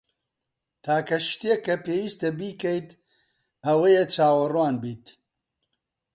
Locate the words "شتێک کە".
1.29-1.75